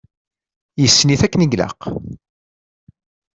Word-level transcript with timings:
Yessen-it 0.81 1.21
akken 1.25 1.45
i 1.45 1.47
ilaq. 1.55 1.81